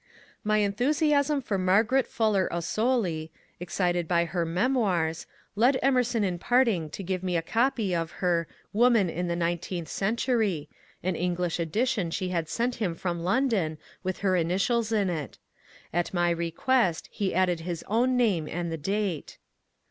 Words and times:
My 0.43 0.57
enthusiasm 0.57 1.43
for 1.43 1.59
Margaret 1.59 2.07
Fuller 2.07 2.49
Ossoli, 2.51 3.29
excited 3.59 4.07
by 4.07 4.25
her" 4.25 4.45
Memoirs,'* 4.57 5.27
led 5.55 5.77
Emerson 5.83 6.23
in 6.23 6.39
parting 6.39 6.89
to 6.89 7.03
give 7.03 7.21
me 7.21 7.37
a 7.37 7.43
copy 7.43 7.93
of 7.95 8.13
her 8.13 8.47
^' 8.51 8.53
Woman 8.73 9.11
in 9.11 9.27
the 9.27 9.35
Nineteenth 9.35 9.89
Century,"— 9.89 10.67
an 11.03 11.15
English 11.15 11.59
edi 11.59 11.85
tion 11.85 12.09
she 12.09 12.29
had 12.29 12.49
sent 12.49 12.73
him 12.77 12.95
from 12.95 13.19
London, 13.23 13.77
with 14.01 14.21
her 14.25 14.35
initials 14.35 14.91
in 14.91 15.07
it* 15.07 15.37
At 15.93 16.15
my 16.15 16.31
request 16.31 17.07
he 17.11 17.35
added 17.35 17.59
his 17.59 17.83
own 17.87 18.17
name 18.17 18.47
and 18.47 18.71
the 18.71 18.77
date. 18.77 19.37